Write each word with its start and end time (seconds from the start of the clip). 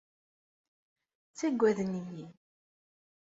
Ttagaden-iyi. 1.29 2.25